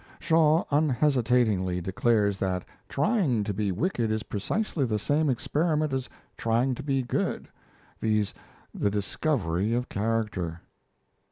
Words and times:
Shaw 0.19 0.63
unhesitatingly 0.71 1.79
declares 1.79 2.39
that 2.39 2.65
trying 2.89 3.43
to 3.43 3.53
be 3.53 3.71
wicked 3.71 4.09
is 4.09 4.23
precisely 4.23 4.83
the 4.83 4.97
same 4.97 5.29
experiment 5.29 5.93
as 5.93 6.09
trying 6.37 6.73
to 6.73 6.81
be 6.81 7.03
good, 7.03 7.47
viz., 7.99 8.33
the 8.73 8.89
discovery 8.89 9.75
of 9.75 9.89
character. 9.89 10.61